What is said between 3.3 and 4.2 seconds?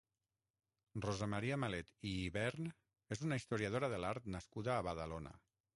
historiadora de